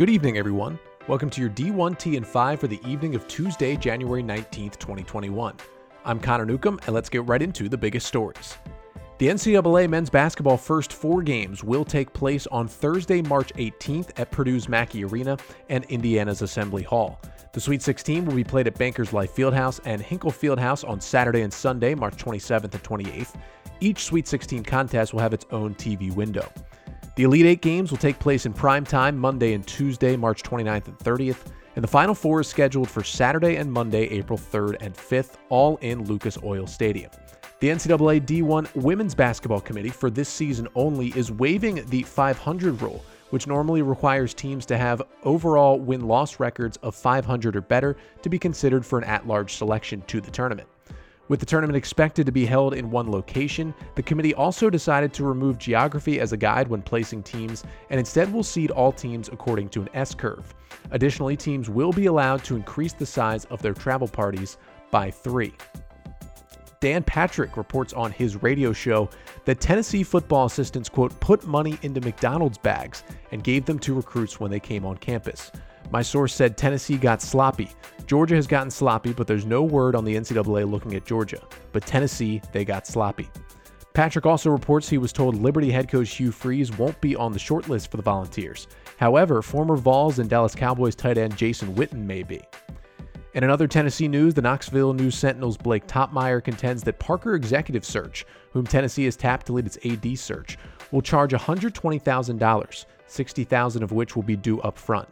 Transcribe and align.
Good 0.00 0.08
evening, 0.08 0.38
everyone. 0.38 0.78
Welcome 1.08 1.28
to 1.28 1.42
your 1.42 1.50
D1T 1.50 2.16
and 2.16 2.26
5 2.26 2.58
for 2.58 2.68
the 2.68 2.80
evening 2.88 3.14
of 3.14 3.28
Tuesday, 3.28 3.76
January 3.76 4.22
19th, 4.22 4.78
2021. 4.78 5.54
I'm 6.06 6.18
Connor 6.18 6.46
Newcomb, 6.46 6.80
and 6.86 6.94
let's 6.94 7.10
get 7.10 7.28
right 7.28 7.42
into 7.42 7.68
the 7.68 7.76
biggest 7.76 8.06
stories. 8.06 8.56
The 9.18 9.28
NCAA 9.28 9.90
men's 9.90 10.08
basketball 10.08 10.56
first 10.56 10.94
four 10.94 11.20
games 11.20 11.62
will 11.62 11.84
take 11.84 12.14
place 12.14 12.46
on 12.46 12.66
Thursday, 12.66 13.20
March 13.20 13.52
18th 13.56 14.18
at 14.18 14.30
Purdue's 14.30 14.70
Mackey 14.70 15.04
Arena 15.04 15.36
and 15.68 15.84
Indiana's 15.90 16.40
Assembly 16.40 16.82
Hall. 16.82 17.20
The 17.52 17.60
Sweet 17.60 17.82
16 17.82 18.24
will 18.24 18.36
be 18.36 18.42
played 18.42 18.68
at 18.68 18.78
Bankers 18.78 19.12
Life 19.12 19.36
Fieldhouse 19.36 19.80
and 19.84 20.00
Hinkle 20.00 20.30
Fieldhouse 20.30 20.82
on 20.88 21.02
Saturday 21.02 21.42
and 21.42 21.52
Sunday, 21.52 21.94
March 21.94 22.16
27th 22.16 22.72
and 22.72 22.82
28th. 22.82 23.34
Each 23.80 24.04
Sweet 24.04 24.26
16 24.26 24.62
contest 24.62 25.12
will 25.12 25.20
have 25.20 25.34
its 25.34 25.44
own 25.50 25.74
TV 25.74 26.10
window. 26.10 26.50
The 27.20 27.24
Elite 27.24 27.44
Eight 27.44 27.60
games 27.60 27.90
will 27.90 27.98
take 27.98 28.18
place 28.18 28.46
in 28.46 28.54
prime 28.54 28.86
time 28.86 29.18
Monday 29.18 29.52
and 29.52 29.66
Tuesday, 29.66 30.16
March 30.16 30.42
29th 30.42 30.88
and 30.88 30.98
30th, 30.98 31.52
and 31.76 31.84
the 31.84 31.86
Final 31.86 32.14
Four 32.14 32.40
is 32.40 32.48
scheduled 32.48 32.88
for 32.88 33.04
Saturday 33.04 33.56
and 33.56 33.70
Monday, 33.70 34.04
April 34.04 34.38
3rd 34.38 34.78
and 34.80 34.94
5th, 34.94 35.32
all 35.50 35.76
in 35.82 36.06
Lucas 36.06 36.38
Oil 36.42 36.66
Stadium. 36.66 37.10
The 37.58 37.68
NCAA 37.68 38.22
D1 38.22 38.74
Women's 38.74 39.14
Basketball 39.14 39.60
Committee 39.60 39.90
for 39.90 40.08
this 40.08 40.30
season 40.30 40.66
only 40.74 41.08
is 41.08 41.30
waiving 41.30 41.84
the 41.90 42.04
500 42.04 42.80
rule, 42.80 43.04
which 43.28 43.46
normally 43.46 43.82
requires 43.82 44.32
teams 44.32 44.64
to 44.64 44.78
have 44.78 45.02
overall 45.22 45.78
win 45.78 46.06
loss 46.06 46.40
records 46.40 46.78
of 46.78 46.94
500 46.94 47.54
or 47.54 47.60
better 47.60 47.98
to 48.22 48.30
be 48.30 48.38
considered 48.38 48.86
for 48.86 48.96
an 48.96 49.04
at 49.04 49.26
large 49.26 49.56
selection 49.56 50.00
to 50.06 50.22
the 50.22 50.30
tournament. 50.30 50.70
With 51.30 51.38
the 51.38 51.46
tournament 51.46 51.76
expected 51.76 52.26
to 52.26 52.32
be 52.32 52.44
held 52.44 52.74
in 52.74 52.90
one 52.90 53.08
location, 53.08 53.72
the 53.94 54.02
committee 54.02 54.34
also 54.34 54.68
decided 54.68 55.12
to 55.12 55.24
remove 55.24 55.58
geography 55.58 56.18
as 56.18 56.32
a 56.32 56.36
guide 56.36 56.66
when 56.66 56.82
placing 56.82 57.22
teams 57.22 57.62
and 57.90 58.00
instead 58.00 58.32
will 58.32 58.42
seed 58.42 58.72
all 58.72 58.90
teams 58.90 59.28
according 59.28 59.68
to 59.68 59.82
an 59.82 59.90
S 59.94 60.12
curve. 60.12 60.52
Additionally, 60.90 61.36
teams 61.36 61.70
will 61.70 61.92
be 61.92 62.06
allowed 62.06 62.42
to 62.42 62.56
increase 62.56 62.94
the 62.94 63.06
size 63.06 63.44
of 63.44 63.62
their 63.62 63.74
travel 63.74 64.08
parties 64.08 64.58
by 64.90 65.08
three. 65.08 65.54
Dan 66.80 67.04
Patrick 67.04 67.56
reports 67.56 67.92
on 67.92 68.10
his 68.10 68.42
radio 68.42 68.72
show 68.72 69.08
that 69.44 69.60
Tennessee 69.60 70.02
football 70.02 70.46
assistants, 70.46 70.88
quote, 70.88 71.20
put 71.20 71.46
money 71.46 71.78
into 71.82 72.00
McDonald's 72.00 72.58
bags 72.58 73.04
and 73.30 73.44
gave 73.44 73.66
them 73.66 73.78
to 73.78 73.94
recruits 73.94 74.40
when 74.40 74.50
they 74.50 74.58
came 74.58 74.84
on 74.84 74.96
campus. 74.96 75.52
My 75.92 76.02
source 76.02 76.34
said 76.34 76.56
Tennessee 76.56 76.96
got 76.96 77.22
sloppy. 77.22 77.70
Georgia 78.10 78.34
has 78.34 78.48
gotten 78.48 78.72
sloppy, 78.72 79.12
but 79.12 79.28
there's 79.28 79.46
no 79.46 79.62
word 79.62 79.94
on 79.94 80.04
the 80.04 80.16
NCAA 80.16 80.68
looking 80.68 80.96
at 80.96 81.06
Georgia. 81.06 81.40
But 81.70 81.86
Tennessee, 81.86 82.42
they 82.50 82.64
got 82.64 82.84
sloppy. 82.84 83.30
Patrick 83.92 84.26
also 84.26 84.50
reports 84.50 84.88
he 84.88 84.98
was 84.98 85.12
told 85.12 85.36
Liberty 85.36 85.70
head 85.70 85.88
coach 85.88 86.16
Hugh 86.16 86.32
Freeze 86.32 86.76
won't 86.76 87.00
be 87.00 87.14
on 87.14 87.30
the 87.30 87.38
short 87.38 87.68
list 87.68 87.88
for 87.88 87.98
the 87.98 88.02
Volunteers. 88.02 88.66
However, 88.96 89.42
former 89.42 89.76
Vols 89.76 90.18
and 90.18 90.28
Dallas 90.28 90.56
Cowboys 90.56 90.96
tight 90.96 91.18
end 91.18 91.36
Jason 91.36 91.72
Witten 91.76 92.04
may 92.04 92.24
be. 92.24 92.40
In 93.34 93.44
another 93.44 93.68
Tennessee 93.68 94.08
news, 94.08 94.34
the 94.34 94.42
Knoxville 94.42 94.92
News 94.92 95.14
Sentinel's 95.14 95.56
Blake 95.56 95.86
Toppmeyer 95.86 96.42
contends 96.42 96.82
that 96.82 96.98
Parker 96.98 97.36
Executive 97.36 97.84
Search, 97.84 98.26
whom 98.50 98.66
Tennessee 98.66 99.04
has 99.04 99.14
tapped 99.14 99.46
to 99.46 99.52
lead 99.52 99.66
its 99.66 99.78
AD 99.86 100.18
search, 100.18 100.58
will 100.90 101.00
charge 101.00 101.30
$120,000, 101.30 102.84
60,000 103.06 103.82
of 103.84 103.92
which 103.92 104.16
will 104.16 104.24
be 104.24 104.34
due 104.34 104.60
up 104.62 104.76
front. 104.76 105.08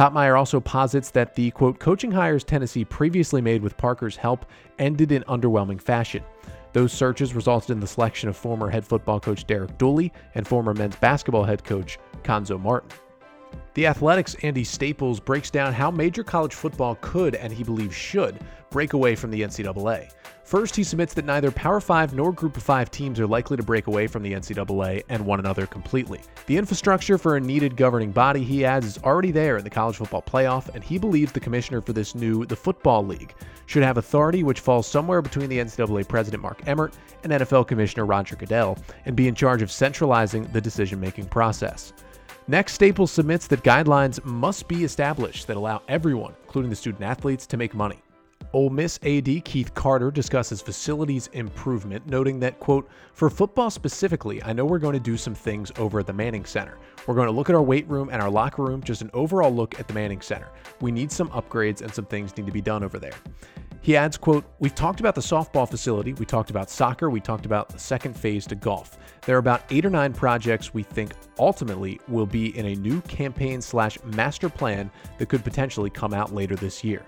Toppmeyer 0.00 0.38
also 0.38 0.60
posits 0.60 1.10
that 1.10 1.34
the 1.34 1.50
quote 1.50 1.78
coaching 1.78 2.10
hires 2.10 2.42
Tennessee 2.42 2.86
previously 2.86 3.42
made 3.42 3.60
with 3.60 3.76
Parker's 3.76 4.16
help 4.16 4.46
ended 4.78 5.12
in 5.12 5.22
underwhelming 5.24 5.78
fashion. 5.78 6.24
Those 6.72 6.90
searches 6.90 7.34
resulted 7.34 7.72
in 7.72 7.80
the 7.80 7.86
selection 7.86 8.30
of 8.30 8.34
former 8.34 8.70
head 8.70 8.82
football 8.82 9.20
coach 9.20 9.46
Derek 9.46 9.76
Dooley 9.76 10.10
and 10.34 10.48
former 10.48 10.72
men's 10.72 10.96
basketball 10.96 11.44
head 11.44 11.64
coach 11.64 11.98
Cuonzo 12.22 12.58
Martin. 12.58 12.88
The 13.74 13.84
Athletic's 13.84 14.36
Andy 14.36 14.64
Staples 14.64 15.20
breaks 15.20 15.50
down 15.50 15.74
how 15.74 15.90
major 15.90 16.24
college 16.24 16.54
football 16.54 16.96
could, 17.02 17.34
and 17.34 17.52
he 17.52 17.62
believes 17.62 17.94
should, 17.94 18.40
break 18.70 18.94
away 18.94 19.14
from 19.14 19.30
the 19.30 19.42
NCAA. 19.42 20.10
First, 20.50 20.74
he 20.74 20.82
submits 20.82 21.14
that 21.14 21.24
neither 21.24 21.52
Power 21.52 21.78
5 21.78 22.12
nor 22.12 22.32
Group 22.32 22.56
of 22.56 22.64
5 22.64 22.90
teams 22.90 23.20
are 23.20 23.26
likely 23.28 23.56
to 23.56 23.62
break 23.62 23.86
away 23.86 24.08
from 24.08 24.24
the 24.24 24.32
NCAA 24.32 25.04
and 25.08 25.24
one 25.24 25.38
another 25.38 25.64
completely. 25.64 26.18
The 26.46 26.56
infrastructure 26.56 27.18
for 27.18 27.36
a 27.36 27.40
needed 27.40 27.76
governing 27.76 28.10
body, 28.10 28.42
he 28.42 28.64
adds, 28.64 28.84
is 28.84 28.98
already 29.04 29.30
there 29.30 29.58
in 29.58 29.62
the 29.62 29.70
college 29.70 29.98
football 29.98 30.22
playoff, 30.22 30.68
and 30.74 30.82
he 30.82 30.98
believes 30.98 31.30
the 31.30 31.38
commissioner 31.38 31.80
for 31.80 31.92
this 31.92 32.16
new, 32.16 32.44
the 32.46 32.56
Football 32.56 33.06
League, 33.06 33.32
should 33.66 33.84
have 33.84 33.96
authority 33.96 34.42
which 34.42 34.58
falls 34.58 34.88
somewhere 34.88 35.22
between 35.22 35.48
the 35.48 35.58
NCAA 35.58 36.08
president 36.08 36.42
Mark 36.42 36.60
Emmert 36.66 36.94
and 37.22 37.32
NFL 37.32 37.68
Commissioner 37.68 38.04
Roger 38.04 38.34
Goodell, 38.34 38.76
and 39.04 39.14
be 39.14 39.28
in 39.28 39.36
charge 39.36 39.62
of 39.62 39.70
centralizing 39.70 40.46
the 40.46 40.60
decision 40.60 40.98
making 40.98 41.26
process. 41.26 41.92
Next, 42.48 42.72
Staples 42.72 43.12
submits 43.12 43.46
that 43.46 43.62
guidelines 43.62 44.24
must 44.24 44.66
be 44.66 44.82
established 44.82 45.46
that 45.46 45.56
allow 45.56 45.82
everyone, 45.86 46.34
including 46.42 46.70
the 46.70 46.76
student 46.76 47.04
athletes, 47.04 47.46
to 47.46 47.56
make 47.56 47.72
money. 47.72 48.02
Ole 48.52 48.70
Miss 48.70 48.98
AD 49.04 49.44
Keith 49.44 49.72
Carter 49.74 50.10
discusses 50.10 50.60
facilities 50.60 51.28
improvement, 51.34 52.04
noting 52.08 52.40
that, 52.40 52.58
quote, 52.58 52.88
for 53.12 53.30
football 53.30 53.70
specifically, 53.70 54.42
I 54.42 54.52
know 54.52 54.64
we're 54.64 54.80
going 54.80 54.94
to 54.94 54.98
do 55.00 55.16
some 55.16 55.36
things 55.36 55.70
over 55.78 56.00
at 56.00 56.08
the 56.08 56.12
Manning 56.12 56.44
Center. 56.44 56.76
We're 57.06 57.14
going 57.14 57.28
to 57.28 57.32
look 57.32 57.48
at 57.48 57.54
our 57.54 57.62
weight 57.62 57.88
room 57.88 58.08
and 58.10 58.20
our 58.20 58.28
locker 58.28 58.64
room, 58.64 58.82
just 58.82 59.02
an 59.02 59.10
overall 59.14 59.54
look 59.54 59.78
at 59.78 59.86
the 59.86 59.94
Manning 59.94 60.20
Center. 60.20 60.48
We 60.80 60.90
need 60.90 61.12
some 61.12 61.28
upgrades 61.28 61.80
and 61.80 61.94
some 61.94 62.06
things 62.06 62.36
need 62.36 62.46
to 62.46 62.52
be 62.52 62.60
done 62.60 62.82
over 62.82 62.98
there. 62.98 63.14
He 63.82 63.96
adds, 63.96 64.16
quote, 64.16 64.44
We've 64.58 64.74
talked 64.74 64.98
about 64.98 65.14
the 65.14 65.20
softball 65.20 65.70
facility, 65.70 66.12
we 66.14 66.26
talked 66.26 66.50
about 66.50 66.70
soccer, 66.70 67.08
we 67.08 67.20
talked 67.20 67.46
about 67.46 67.68
the 67.68 67.78
second 67.78 68.14
phase 68.16 68.48
to 68.48 68.56
golf. 68.56 68.98
There 69.26 69.36
are 69.36 69.38
about 69.38 69.62
eight 69.70 69.86
or 69.86 69.90
nine 69.90 70.12
projects 70.12 70.74
we 70.74 70.82
think 70.82 71.12
ultimately 71.38 72.00
will 72.08 72.26
be 72.26 72.58
in 72.58 72.66
a 72.66 72.74
new 72.74 73.00
campaign 73.02 73.62
slash 73.62 73.96
master 74.02 74.48
plan 74.48 74.90
that 75.18 75.28
could 75.28 75.44
potentially 75.44 75.88
come 75.88 76.12
out 76.12 76.34
later 76.34 76.56
this 76.56 76.82
year. 76.82 77.06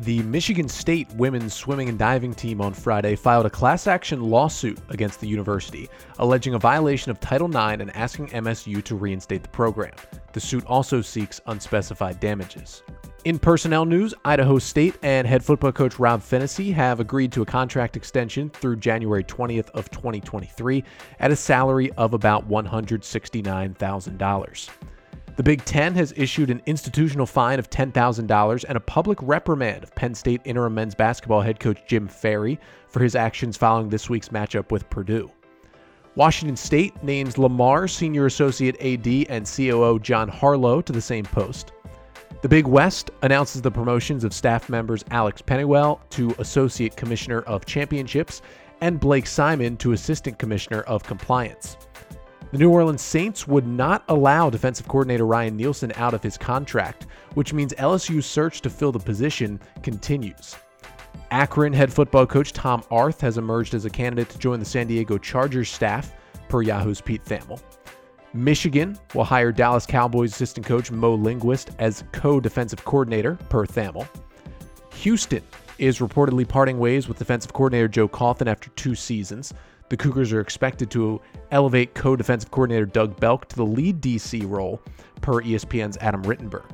The 0.00 0.22
Michigan 0.22 0.68
State 0.68 1.12
women's 1.14 1.54
swimming 1.54 1.88
and 1.88 1.98
diving 1.98 2.32
team 2.32 2.60
on 2.60 2.72
Friday 2.72 3.16
filed 3.16 3.46
a 3.46 3.50
class 3.50 3.88
action 3.88 4.22
lawsuit 4.22 4.78
against 4.90 5.20
the 5.20 5.26
university, 5.26 5.88
alleging 6.20 6.54
a 6.54 6.58
violation 6.58 7.10
of 7.10 7.18
Title 7.18 7.48
IX 7.48 7.82
and 7.82 7.90
asking 7.96 8.28
MSU 8.28 8.80
to 8.84 8.94
reinstate 8.94 9.42
the 9.42 9.48
program. 9.48 9.94
The 10.32 10.38
suit 10.38 10.64
also 10.66 11.00
seeks 11.00 11.40
unspecified 11.46 12.20
damages. 12.20 12.84
In 13.24 13.40
personnel 13.40 13.86
news, 13.86 14.14
Idaho 14.24 14.60
State 14.60 14.96
and 15.02 15.26
head 15.26 15.44
football 15.44 15.72
coach 15.72 15.98
Rob 15.98 16.22
Phenicie 16.22 16.70
have 16.70 17.00
agreed 17.00 17.32
to 17.32 17.42
a 17.42 17.46
contract 17.46 17.96
extension 17.96 18.50
through 18.50 18.76
January 18.76 19.24
20th 19.24 19.70
of 19.70 19.90
2023 19.90 20.84
at 21.18 21.32
a 21.32 21.36
salary 21.36 21.90
of 21.96 22.14
about 22.14 22.48
$169,000. 22.48 24.68
The 25.38 25.44
Big 25.44 25.64
Ten 25.64 25.94
has 25.94 26.12
issued 26.16 26.50
an 26.50 26.60
institutional 26.66 27.24
fine 27.24 27.60
of 27.60 27.70
$10,000 27.70 28.64
and 28.64 28.76
a 28.76 28.80
public 28.80 29.18
reprimand 29.22 29.84
of 29.84 29.94
Penn 29.94 30.12
State 30.12 30.40
interim 30.44 30.74
men's 30.74 30.96
basketball 30.96 31.42
head 31.42 31.60
coach 31.60 31.78
Jim 31.86 32.08
Ferry 32.08 32.58
for 32.88 32.98
his 32.98 33.14
actions 33.14 33.56
following 33.56 33.88
this 33.88 34.10
week's 34.10 34.30
matchup 34.30 34.72
with 34.72 34.90
Purdue. 34.90 35.30
Washington 36.16 36.56
State 36.56 37.00
names 37.04 37.38
Lamar 37.38 37.86
Senior 37.86 38.26
Associate 38.26 38.74
AD 38.80 39.30
and 39.30 39.46
COO 39.46 40.00
John 40.00 40.26
Harlow 40.28 40.80
to 40.80 40.92
the 40.92 41.00
same 41.00 41.24
post. 41.24 41.70
The 42.42 42.48
Big 42.48 42.66
West 42.66 43.12
announces 43.22 43.62
the 43.62 43.70
promotions 43.70 44.24
of 44.24 44.34
staff 44.34 44.68
members 44.68 45.04
Alex 45.12 45.40
Pennywell 45.40 46.00
to 46.10 46.34
Associate 46.40 46.96
Commissioner 46.96 47.42
of 47.42 47.64
Championships 47.64 48.42
and 48.80 48.98
Blake 48.98 49.28
Simon 49.28 49.76
to 49.76 49.92
Assistant 49.92 50.40
Commissioner 50.40 50.80
of 50.80 51.04
Compliance. 51.04 51.76
The 52.50 52.58
New 52.58 52.70
Orleans 52.70 53.02
Saints 53.02 53.46
would 53.46 53.66
not 53.66 54.04
allow 54.08 54.48
defensive 54.48 54.88
coordinator 54.88 55.26
Ryan 55.26 55.54
Nielsen 55.54 55.92
out 55.96 56.14
of 56.14 56.22
his 56.22 56.38
contract, 56.38 57.06
which 57.34 57.52
means 57.52 57.74
LSU's 57.74 58.24
search 58.24 58.62
to 58.62 58.70
fill 58.70 58.90
the 58.90 58.98
position 58.98 59.60
continues. 59.82 60.56
Akron 61.30 61.74
head 61.74 61.92
football 61.92 62.26
coach 62.26 62.54
Tom 62.54 62.82
Arth 62.90 63.20
has 63.20 63.36
emerged 63.36 63.74
as 63.74 63.84
a 63.84 63.90
candidate 63.90 64.30
to 64.30 64.38
join 64.38 64.60
the 64.60 64.64
San 64.64 64.86
Diego 64.86 65.18
Chargers 65.18 65.68
staff, 65.68 66.14
per 66.48 66.62
Yahoo's 66.62 67.02
Pete 67.02 67.22
Thamel. 67.22 67.60
Michigan 68.32 68.98
will 69.14 69.24
hire 69.24 69.52
Dallas 69.52 69.84
Cowboys 69.84 70.32
assistant 70.32 70.64
coach 70.64 70.90
Mo 70.90 71.14
Linguist 71.14 71.72
as 71.78 72.04
co 72.12 72.40
defensive 72.40 72.82
coordinator, 72.86 73.34
per 73.50 73.66
Thamel. 73.66 74.08
Houston 74.94 75.42
is 75.78 75.98
reportedly 75.98 76.46
parting 76.46 76.78
ways 76.78 77.08
with 77.08 77.18
defensive 77.18 77.52
coordinator 77.52 77.88
Joe 77.88 78.08
Cauthen 78.08 78.46
after 78.46 78.70
two 78.70 78.94
seasons. 78.94 79.54
The 79.88 79.96
Cougars 79.96 80.32
are 80.32 80.40
expected 80.40 80.90
to 80.90 81.20
elevate 81.50 81.94
co 81.94 82.16
defensive 82.16 82.50
coordinator 82.50 82.86
Doug 82.86 83.18
Belk 83.18 83.48
to 83.48 83.56
the 83.56 83.64
lead 83.64 84.00
DC 84.00 84.48
role, 84.48 84.82
per 85.20 85.42
ESPN's 85.42 85.96
Adam 85.98 86.22
Rittenberg. 86.22 86.70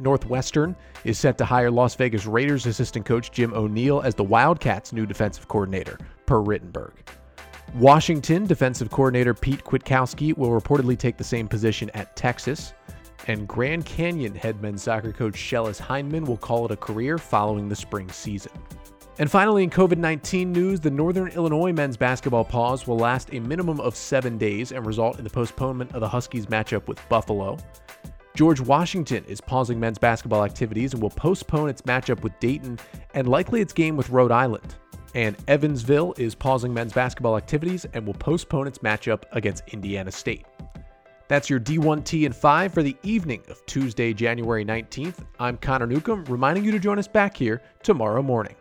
Northwestern 0.00 0.74
is 1.04 1.18
set 1.18 1.38
to 1.38 1.44
hire 1.44 1.70
Las 1.70 1.94
Vegas 1.94 2.26
Raiders 2.26 2.66
assistant 2.66 3.06
coach 3.06 3.30
Jim 3.30 3.52
O'Neill 3.54 4.00
as 4.00 4.14
the 4.14 4.24
Wildcats' 4.24 4.92
new 4.92 5.06
defensive 5.06 5.48
coordinator, 5.48 5.98
per 6.26 6.40
Rittenberg. 6.40 6.92
Washington 7.74 8.46
defensive 8.46 8.90
coordinator 8.90 9.34
Pete 9.34 9.64
Kwiatkowski 9.64 10.36
will 10.36 10.50
reportedly 10.50 10.96
take 10.96 11.16
the 11.16 11.24
same 11.24 11.48
position 11.48 11.90
at 11.94 12.14
Texas. 12.14 12.72
And 13.26 13.48
Grand 13.48 13.86
Canyon 13.86 14.34
head 14.34 14.60
men's 14.60 14.82
soccer 14.82 15.12
coach 15.12 15.34
Schellas 15.34 15.80
Hyndman 15.80 16.26
will 16.26 16.36
call 16.36 16.66
it 16.66 16.70
a 16.70 16.76
career 16.76 17.18
following 17.18 17.68
the 17.68 17.76
spring 17.76 18.10
season. 18.10 18.52
And 19.18 19.30
finally, 19.30 19.62
in 19.62 19.70
COVID 19.70 19.96
19 19.96 20.52
news, 20.52 20.80
the 20.80 20.90
Northern 20.90 21.28
Illinois 21.28 21.72
men's 21.72 21.96
basketball 21.96 22.44
pause 22.44 22.86
will 22.86 22.98
last 22.98 23.32
a 23.32 23.38
minimum 23.38 23.78
of 23.80 23.94
seven 23.94 24.36
days 24.38 24.72
and 24.72 24.84
result 24.84 25.18
in 25.18 25.24
the 25.24 25.30
postponement 25.30 25.94
of 25.94 26.00
the 26.00 26.08
Huskies 26.08 26.46
matchup 26.46 26.88
with 26.88 27.00
Buffalo. 27.08 27.56
George 28.34 28.60
Washington 28.60 29.24
is 29.26 29.40
pausing 29.40 29.78
men's 29.78 29.98
basketball 29.98 30.44
activities 30.44 30.92
and 30.92 31.00
will 31.00 31.10
postpone 31.10 31.68
its 31.68 31.82
matchup 31.82 32.22
with 32.22 32.38
Dayton 32.40 32.80
and 33.14 33.28
likely 33.28 33.60
its 33.60 33.72
game 33.72 33.96
with 33.96 34.10
Rhode 34.10 34.32
Island. 34.32 34.74
And 35.14 35.36
Evansville 35.46 36.14
is 36.18 36.34
pausing 36.34 36.74
men's 36.74 36.92
basketball 36.92 37.36
activities 37.36 37.86
and 37.92 38.04
will 38.04 38.14
postpone 38.14 38.66
its 38.66 38.78
matchup 38.78 39.22
against 39.30 39.62
Indiana 39.68 40.10
State. 40.10 40.44
That's 41.26 41.48
your 41.48 41.58
D1T 41.58 42.26
and 42.26 42.36
5 42.36 42.74
for 42.74 42.82
the 42.82 42.96
evening 43.02 43.42
of 43.48 43.64
Tuesday, 43.66 44.12
January 44.12 44.64
19th. 44.64 45.24
I'm 45.38 45.56
Connor 45.56 45.86
Newcomb, 45.86 46.24
reminding 46.26 46.64
you 46.64 46.70
to 46.72 46.78
join 46.78 46.98
us 46.98 47.08
back 47.08 47.36
here 47.36 47.62
tomorrow 47.82 48.22
morning. 48.22 48.56